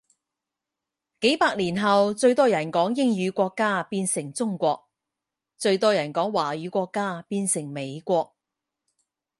[1.19, 4.89] 幾百年後最人多講英語國家變成中國，
[5.59, 8.35] 最多人講華語國家變成美國